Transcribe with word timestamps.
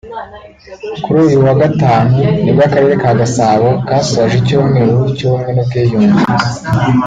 Kuri 1.03 1.17
uyu 1.27 1.37
wa 1.45 1.53
Gatanu 1.61 2.13
nibwo 2.43 2.61
Akarere 2.67 2.93
ka 3.01 3.11
Gasabo 3.19 3.69
kasoje 3.87 4.35
icyumweru 4.41 4.95
cy’ubumwe 5.15 5.51
n’ubwiyunge 5.53 6.21